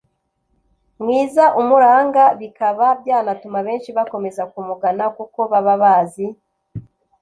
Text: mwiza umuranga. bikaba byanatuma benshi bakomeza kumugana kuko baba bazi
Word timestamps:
mwiza 1.01 1.45
umuranga. 1.61 2.23
bikaba 2.39 2.85
byanatuma 3.01 3.59
benshi 3.67 3.89
bakomeza 3.97 4.43
kumugana 4.51 5.05
kuko 5.17 5.39
baba 5.51 5.75
bazi 5.83 6.25